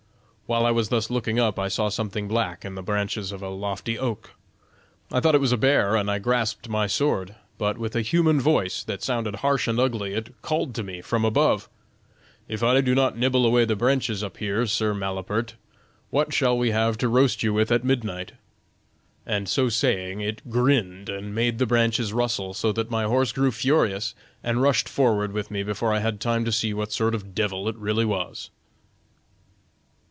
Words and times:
While 0.47 0.65
I 0.65 0.71
was 0.71 0.89
thus 0.89 1.09
looking 1.09 1.39
up 1.39 1.57
I 1.57 1.69
saw 1.69 1.87
something 1.87 2.27
black 2.27 2.65
in 2.65 2.75
the 2.75 2.83
branches 2.83 3.31
of 3.31 3.41
a 3.41 3.47
lofty 3.47 3.97
oak. 3.97 4.31
I 5.09 5.21
thought 5.21 5.33
it 5.33 5.39
was 5.39 5.53
a 5.53 5.57
bear 5.57 5.95
and 5.95 6.11
I 6.11 6.19
grasped 6.19 6.67
my 6.67 6.87
sword; 6.87 7.35
but 7.57 7.77
with 7.77 7.95
a 7.95 8.01
human 8.01 8.37
voice, 8.41 8.83
that 8.83 9.01
sounded 9.01 9.35
harsh 9.35 9.69
and 9.69 9.79
ugly, 9.79 10.13
it 10.13 10.35
called 10.41 10.75
to 10.75 10.83
me 10.83 10.99
from 10.99 11.23
above: 11.23 11.69
'If 12.49 12.63
I 12.63 12.81
do 12.81 12.93
not 12.93 13.17
nibble 13.17 13.45
away 13.45 13.63
the 13.63 13.77
branches 13.77 14.25
up 14.25 14.35
here, 14.39 14.67
Sir 14.67 14.93
Malapert, 14.93 15.55
what 16.09 16.33
shall 16.33 16.57
we 16.57 16.71
have 16.71 16.97
to 16.97 17.07
roast 17.07 17.43
you 17.43 17.53
with 17.53 17.71
at 17.71 17.85
midnight?' 17.85 18.33
And 19.25 19.47
so 19.47 19.69
saying 19.69 20.19
it 20.19 20.49
grinned 20.49 21.07
and 21.07 21.33
made 21.33 21.59
the 21.59 21.65
branches 21.65 22.11
rustle, 22.11 22.53
so 22.53 22.73
that 22.73 22.91
my 22.91 23.05
horse 23.05 23.31
grew 23.31 23.51
furious 23.51 24.13
and 24.43 24.61
rushed 24.61 24.89
forward 24.89 25.31
with 25.31 25.49
me 25.49 25.63
before 25.63 25.93
I 25.93 25.99
had 25.99 26.19
time 26.19 26.43
to 26.43 26.51
see 26.51 26.73
what 26.73 26.91
sort 26.91 27.15
of 27.15 27.23
a 27.23 27.27
devil 27.27 27.69
it 27.69 27.75
really 27.77 28.03
was." 28.03 28.49